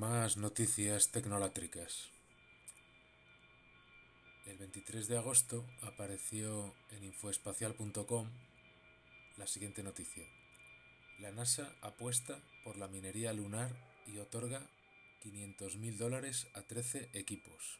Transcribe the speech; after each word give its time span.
Más 0.00 0.38
noticias 0.38 1.10
tecnolátricas. 1.10 2.08
El 4.46 4.56
23 4.56 5.08
de 5.08 5.18
agosto 5.18 5.66
apareció 5.82 6.74
en 6.92 7.04
infoespacial.com 7.04 8.26
la 9.36 9.46
siguiente 9.46 9.82
noticia. 9.82 10.24
La 11.18 11.32
NASA 11.32 11.76
apuesta 11.82 12.40
por 12.64 12.78
la 12.78 12.88
minería 12.88 13.34
lunar 13.34 13.76
y 14.06 14.16
otorga 14.20 14.66
500.000 15.22 15.98
dólares 15.98 16.46
a 16.54 16.62
13 16.62 17.10
equipos. 17.12 17.78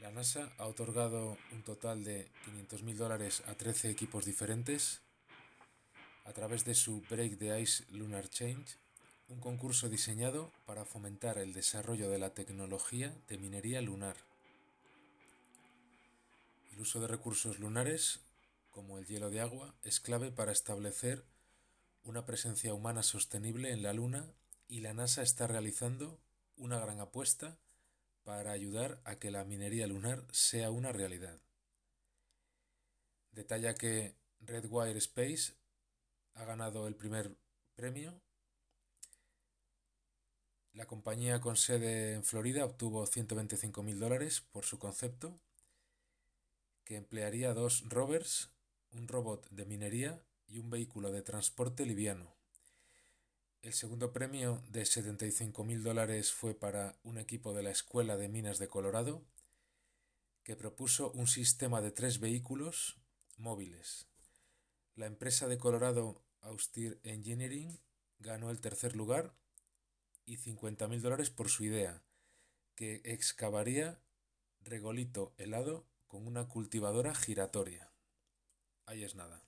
La 0.00 0.10
NASA 0.10 0.52
ha 0.58 0.66
otorgado 0.66 1.38
un 1.52 1.62
total 1.62 2.02
de 2.02 2.26
500.000 2.46 2.94
dólares 2.96 3.44
a 3.46 3.54
13 3.54 3.90
equipos 3.90 4.24
diferentes 4.24 5.02
a 6.24 6.32
través 6.32 6.64
de 6.64 6.74
su 6.74 7.00
Break 7.08 7.38
the 7.38 7.60
Ice 7.60 7.84
Lunar 7.92 8.28
Change, 8.28 8.79
un 9.30 9.38
concurso 9.38 9.88
diseñado 9.88 10.52
para 10.66 10.84
fomentar 10.84 11.38
el 11.38 11.52
desarrollo 11.52 12.10
de 12.10 12.18
la 12.18 12.34
tecnología 12.34 13.14
de 13.28 13.38
minería 13.38 13.80
lunar. 13.80 14.16
El 16.72 16.80
uso 16.80 17.00
de 17.00 17.06
recursos 17.06 17.60
lunares, 17.60 18.20
como 18.70 18.98
el 18.98 19.06
hielo 19.06 19.30
de 19.30 19.40
agua, 19.40 19.72
es 19.84 20.00
clave 20.00 20.32
para 20.32 20.50
establecer 20.50 21.24
una 22.02 22.26
presencia 22.26 22.74
humana 22.74 23.04
sostenible 23.04 23.70
en 23.70 23.82
la 23.82 23.92
Luna 23.92 24.26
y 24.68 24.80
la 24.80 24.94
NASA 24.94 25.22
está 25.22 25.46
realizando 25.46 26.18
una 26.56 26.80
gran 26.80 26.98
apuesta 26.98 27.56
para 28.24 28.50
ayudar 28.50 29.00
a 29.04 29.16
que 29.16 29.30
la 29.30 29.44
minería 29.44 29.86
lunar 29.86 30.24
sea 30.32 30.70
una 30.70 30.90
realidad. 30.90 31.38
Detalla 33.32 33.74
que 33.74 34.16
Redwire 34.40 34.98
Space 34.98 35.54
ha 36.34 36.44
ganado 36.44 36.88
el 36.88 36.96
primer 36.96 37.36
premio. 37.76 38.20
La 40.72 40.86
compañía 40.86 41.40
con 41.40 41.56
sede 41.56 42.14
en 42.14 42.22
Florida 42.22 42.64
obtuvo 42.64 43.04
125 43.04 43.82
mil 43.82 43.98
dólares 43.98 44.40
por 44.52 44.64
su 44.64 44.78
concepto, 44.78 45.40
que 46.84 46.96
emplearía 46.96 47.54
dos 47.54 47.88
rovers, 47.88 48.50
un 48.92 49.08
robot 49.08 49.48
de 49.50 49.64
minería 49.64 50.22
y 50.46 50.58
un 50.58 50.70
vehículo 50.70 51.10
de 51.10 51.22
transporte 51.22 51.84
liviano. 51.84 52.34
El 53.62 53.72
segundo 53.74 54.12
premio 54.12 54.62
de 54.70 54.86
75 54.86 55.64
mil 55.64 55.82
dólares 55.82 56.32
fue 56.32 56.54
para 56.54 56.96
un 57.02 57.18
equipo 57.18 57.52
de 57.52 57.62
la 57.62 57.70
Escuela 57.70 58.16
de 58.16 58.28
Minas 58.28 58.58
de 58.58 58.68
Colorado, 58.68 59.22
que 60.44 60.56
propuso 60.56 61.10
un 61.12 61.26
sistema 61.26 61.80
de 61.80 61.90
tres 61.90 62.20
vehículos 62.20 62.96
móviles. 63.36 64.06
La 64.94 65.06
empresa 65.06 65.46
de 65.48 65.58
Colorado 65.58 66.22
Austere 66.40 66.98
Engineering 67.02 67.80
ganó 68.18 68.50
el 68.50 68.60
tercer 68.60 68.96
lugar 68.96 69.34
y 70.30 70.36
50 70.36 70.86
mil 70.86 71.02
dólares 71.02 71.28
por 71.28 71.48
su 71.48 71.64
idea, 71.64 72.04
que 72.76 73.00
excavaría 73.04 74.00
regolito 74.60 75.34
helado 75.38 75.88
con 76.06 76.28
una 76.28 76.46
cultivadora 76.46 77.16
giratoria. 77.16 77.92
Ahí 78.86 79.02
es 79.02 79.16
nada. 79.16 79.44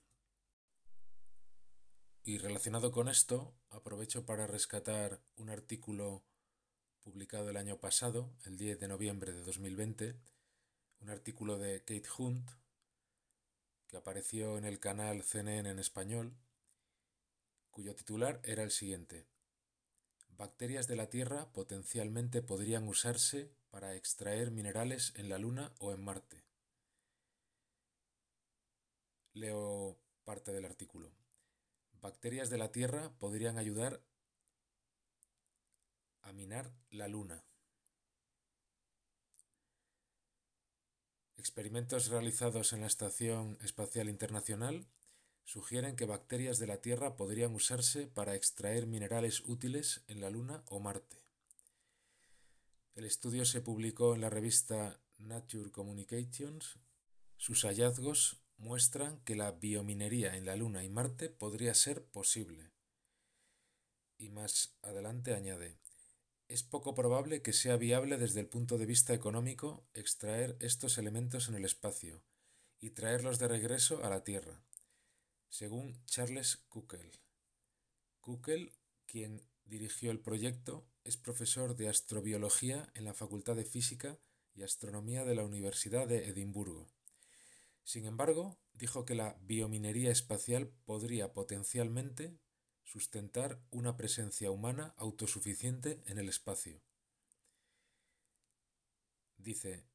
Y 2.21 2.37
relacionado 2.37 2.91
con 2.91 3.07
esto, 3.07 3.55
aprovecho 3.69 4.25
para 4.25 4.45
rescatar 4.45 5.21
un 5.37 5.49
artículo 5.49 6.25
publicado 7.01 7.49
el 7.49 7.55
año 7.55 7.79
pasado, 7.79 8.33
el 8.43 8.57
10 8.57 8.77
de 8.81 8.87
noviembre 8.89 9.31
de 9.31 9.41
2020, 9.41 10.19
un 10.99 11.09
artículo 11.09 11.59
de 11.59 11.79
Kate 11.79 12.09
Hunt, 12.17 12.51
que 13.87 13.95
apareció 13.95 14.57
en 14.57 14.65
el 14.65 14.81
canal 14.81 15.23
CNN 15.23 15.69
en 15.69 15.79
español, 15.79 16.35
cuyo 17.71 17.95
titular 17.95 18.41
era 18.43 18.63
el 18.63 18.71
siguiente. 18.71 19.32
Bacterias 20.37 20.87
de 20.87 20.95
la 20.95 21.09
Tierra 21.09 21.51
potencialmente 21.53 22.41
podrían 22.41 22.87
usarse 22.87 23.51
para 23.69 23.95
extraer 23.95 24.49
minerales 24.49 25.13
en 25.15 25.29
la 25.29 25.37
Luna 25.37 25.71
o 25.79 25.93
en 25.93 26.03
Marte. 26.03 26.43
Leo 29.33 29.97
parte 30.23 30.51
del 30.51 30.65
artículo. 30.65 31.11
Bacterias 32.01 32.49
de 32.49 32.57
la 32.57 32.71
Tierra 32.71 33.11
podrían 33.19 33.57
ayudar 33.57 34.01
a 36.21 36.33
minar 36.33 36.71
la 36.89 37.07
Luna. 37.07 37.43
Experimentos 41.37 42.07
realizados 42.07 42.73
en 42.73 42.81
la 42.81 42.87
Estación 42.87 43.57
Espacial 43.61 44.09
Internacional 44.09 44.87
sugieren 45.43 45.95
que 45.95 46.05
bacterias 46.05 46.59
de 46.59 46.67
la 46.67 46.81
Tierra 46.81 47.15
podrían 47.15 47.53
usarse 47.53 48.07
para 48.07 48.35
extraer 48.35 48.87
minerales 48.87 49.41
útiles 49.41 50.03
en 50.07 50.21
la 50.21 50.29
Luna 50.29 50.63
o 50.67 50.79
Marte. 50.79 51.17
El 52.95 53.05
estudio 53.05 53.45
se 53.45 53.61
publicó 53.61 54.15
en 54.15 54.21
la 54.21 54.29
revista 54.29 54.99
Nature 55.17 55.71
Communications. 55.71 56.77
Sus 57.37 57.63
hallazgos 57.63 58.43
muestran 58.57 59.19
que 59.25 59.35
la 59.35 59.51
biominería 59.51 60.35
en 60.35 60.45
la 60.45 60.55
Luna 60.55 60.83
y 60.83 60.89
Marte 60.89 61.29
podría 61.29 61.73
ser 61.73 62.05
posible. 62.05 62.71
Y 64.17 64.29
más 64.29 64.77
adelante 64.81 65.33
añade, 65.33 65.75
es 66.47 66.63
poco 66.63 66.93
probable 66.93 67.41
que 67.41 67.51
sea 67.51 67.77
viable 67.77 68.17
desde 68.17 68.39
el 68.39 68.47
punto 68.47 68.77
de 68.77 68.85
vista 68.85 69.13
económico 69.13 69.83
extraer 69.93 70.55
estos 70.59 70.97
elementos 70.97 71.49
en 71.49 71.55
el 71.55 71.65
espacio 71.65 72.21
y 72.79 72.91
traerlos 72.91 73.39
de 73.39 73.47
regreso 73.47 74.03
a 74.03 74.09
la 74.09 74.23
Tierra 74.23 74.61
según 75.53 76.03
Charles 76.05 76.57
Kuckel. 76.67 77.11
Kuckel, 78.21 78.71
quien 79.05 79.47
dirigió 79.65 80.09
el 80.09 80.19
proyecto, 80.19 80.83
es 81.03 81.15
profesor 81.15 81.75
de 81.75 81.89
astrobiología 81.89 82.89
en 82.95 83.05
la 83.05 83.13
Facultad 83.13 83.55
de 83.55 83.63
Física 83.63 84.17
y 84.55 84.63
Astronomía 84.63 85.25
de 85.25 85.35
la 85.35 85.45
Universidad 85.45 86.07
de 86.07 86.27
Edimburgo. 86.27 86.89
Sin 87.83 88.07
embargo, 88.07 88.57
dijo 88.73 89.05
que 89.05 89.13
la 89.13 89.37
biominería 89.41 90.09
espacial 90.09 90.73
podría 90.85 91.33
potencialmente 91.33 92.35
sustentar 92.83 93.61
una 93.69 93.95
presencia 93.95 94.49
humana 94.49 94.95
autosuficiente 94.97 96.01
en 96.07 96.17
el 96.17 96.29
espacio. 96.29 96.81
Dice 99.37 99.85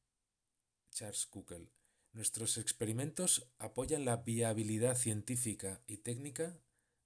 Charles 0.91 1.25
Kuckel, 1.25 1.69
Nuestros 2.11 2.57
experimentos 2.57 3.47
apoyan 3.59 4.03
la 4.03 4.17
viabilidad 4.17 4.95
científica 4.95 5.81
y 5.85 5.97
técnica 5.97 6.59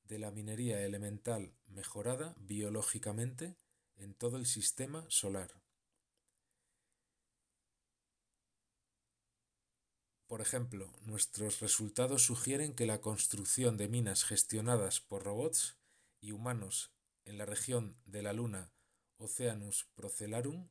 de 0.05 0.17
la 0.17 0.31
minería 0.31 0.81
elemental 0.85 1.53
mejorada 1.67 2.35
biológicamente 2.39 3.55
en 3.97 4.13
todo 4.13 4.37
el 4.37 4.45
sistema 4.45 5.05
solar. 5.09 5.53
Por 10.27 10.41
ejemplo, 10.41 10.91
nuestros 11.01 11.59
resultados 11.59 12.23
sugieren 12.23 12.73
que 12.73 12.87
la 12.87 13.01
construcción 13.01 13.77
de 13.77 13.87
minas 13.87 14.23
gestionadas 14.23 14.99
por 14.99 15.23
robots 15.23 15.77
y 16.21 16.31
humanos 16.31 16.91
en 17.25 17.37
la 17.37 17.45
región 17.45 17.97
de 18.05 18.23
la 18.23 18.33
Luna 18.33 18.71
Oceanus 19.17 19.85
Procellarum 19.95 20.69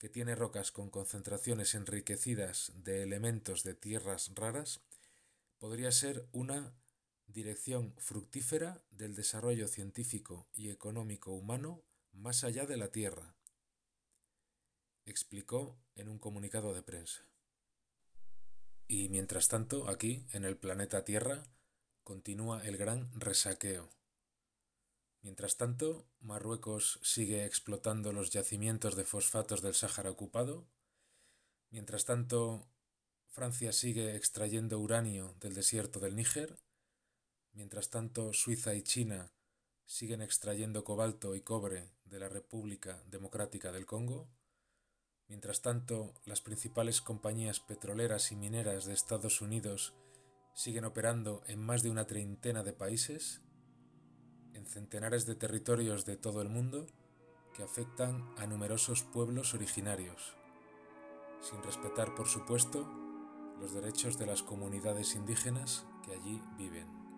que 0.00 0.08
tiene 0.08 0.34
rocas 0.34 0.72
con 0.72 0.88
concentraciones 0.88 1.74
enriquecidas 1.74 2.72
de 2.74 3.02
elementos 3.02 3.64
de 3.64 3.74
tierras 3.74 4.32
raras, 4.34 4.80
podría 5.58 5.92
ser 5.92 6.26
una 6.32 6.72
dirección 7.26 7.94
fructífera 7.98 8.82
del 8.90 9.14
desarrollo 9.14 9.68
científico 9.68 10.48
y 10.54 10.70
económico 10.70 11.32
humano 11.32 11.84
más 12.12 12.44
allá 12.44 12.64
de 12.64 12.78
la 12.78 12.90
Tierra, 12.90 13.34
explicó 15.04 15.78
en 15.94 16.08
un 16.08 16.18
comunicado 16.18 16.72
de 16.72 16.82
prensa. 16.82 17.20
Y 18.88 19.10
mientras 19.10 19.48
tanto, 19.48 19.86
aquí, 19.90 20.26
en 20.32 20.46
el 20.46 20.56
planeta 20.56 21.04
Tierra, 21.04 21.44
continúa 22.04 22.66
el 22.66 22.78
gran 22.78 23.12
resaqueo. 23.20 23.99
Mientras 25.22 25.56
tanto, 25.56 26.06
Marruecos 26.20 26.98
sigue 27.02 27.44
explotando 27.44 28.12
los 28.12 28.30
yacimientos 28.30 28.96
de 28.96 29.04
fosfatos 29.04 29.60
del 29.60 29.74
Sáhara 29.74 30.10
ocupado. 30.10 30.66
Mientras 31.70 32.06
tanto, 32.06 32.66
Francia 33.28 33.72
sigue 33.72 34.16
extrayendo 34.16 34.78
uranio 34.78 35.34
del 35.40 35.54
desierto 35.54 36.00
del 36.00 36.16
Níger. 36.16 36.58
Mientras 37.52 37.90
tanto, 37.90 38.32
Suiza 38.32 38.74
y 38.74 38.82
China 38.82 39.30
siguen 39.84 40.22
extrayendo 40.22 40.84
cobalto 40.84 41.34
y 41.34 41.42
cobre 41.42 41.90
de 42.04 42.18
la 42.18 42.28
República 42.28 43.02
Democrática 43.06 43.72
del 43.72 43.86
Congo. 43.86 44.28
Mientras 45.28 45.60
tanto, 45.60 46.14
las 46.24 46.40
principales 46.40 47.02
compañías 47.02 47.60
petroleras 47.60 48.32
y 48.32 48.36
mineras 48.36 48.86
de 48.86 48.94
Estados 48.94 49.42
Unidos 49.42 49.94
siguen 50.54 50.84
operando 50.86 51.42
en 51.46 51.60
más 51.60 51.82
de 51.82 51.90
una 51.90 52.06
treintena 52.06 52.62
de 52.62 52.72
países 52.72 53.42
en 54.54 54.66
centenares 54.66 55.26
de 55.26 55.34
territorios 55.34 56.04
de 56.04 56.16
todo 56.16 56.42
el 56.42 56.48
mundo 56.48 56.86
que 57.54 57.62
afectan 57.62 58.28
a 58.38 58.46
numerosos 58.46 59.02
pueblos 59.02 59.54
originarios, 59.54 60.36
sin 61.40 61.62
respetar, 61.62 62.14
por 62.14 62.28
supuesto, 62.28 62.88
los 63.60 63.72
derechos 63.74 64.18
de 64.18 64.26
las 64.26 64.42
comunidades 64.42 65.14
indígenas 65.14 65.84
que 66.04 66.12
allí 66.12 66.40
viven. 66.56 67.09